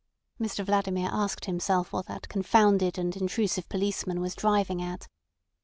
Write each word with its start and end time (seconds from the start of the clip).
Mr 0.41 0.65
Vladimir 0.65 1.09
asked 1.11 1.45
himself 1.45 1.93
what 1.93 2.07
that 2.07 2.27
confounded 2.27 2.97
and 2.97 3.15
intrusive 3.15 3.69
policeman 3.69 4.19
was 4.19 4.33
driving 4.33 4.81
at. 4.81 5.07